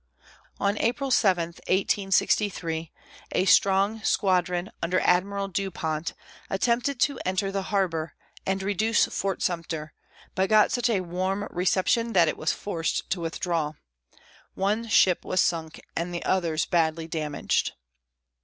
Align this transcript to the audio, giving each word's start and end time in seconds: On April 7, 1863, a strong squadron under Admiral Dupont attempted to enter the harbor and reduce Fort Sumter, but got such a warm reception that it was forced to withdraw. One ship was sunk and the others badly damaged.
On 0.59 0.79
April 0.79 1.11
7, 1.11 1.49
1863, 1.67 2.91
a 3.33 3.45
strong 3.45 4.01
squadron 4.01 4.71
under 4.81 4.99
Admiral 5.01 5.47
Dupont 5.47 6.15
attempted 6.49 6.99
to 7.01 7.19
enter 7.23 7.51
the 7.51 7.61
harbor 7.69 8.15
and 8.43 8.63
reduce 8.63 9.05
Fort 9.05 9.43
Sumter, 9.43 9.93
but 10.33 10.49
got 10.49 10.71
such 10.71 10.89
a 10.89 11.01
warm 11.01 11.47
reception 11.51 12.13
that 12.13 12.27
it 12.27 12.35
was 12.37 12.51
forced 12.51 13.11
to 13.11 13.21
withdraw. 13.21 13.73
One 14.55 14.87
ship 14.87 15.23
was 15.23 15.39
sunk 15.39 15.79
and 15.95 16.11
the 16.11 16.25
others 16.25 16.65
badly 16.65 17.07
damaged. 17.07 17.73